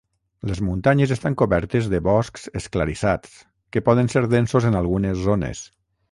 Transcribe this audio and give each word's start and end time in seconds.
Les 0.51 0.59
muntanyes 0.67 1.11
estan 1.15 1.33
cobertes 1.41 1.89
de 1.91 1.99
boscs 2.07 2.49
esclarissats 2.59 3.35
que 3.75 3.83
poden 3.91 4.09
ser 4.15 4.23
densos 4.31 4.67
en 4.71 4.79
algunes 4.81 5.21
zones. 5.27 5.63